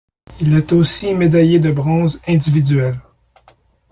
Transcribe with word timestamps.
Il 0.39 0.55
est 0.57 0.73
aussi 0.73 1.13
médaillé 1.13 1.59
de 1.59 1.71
bronze 1.71 2.19
individuel. 2.27 2.97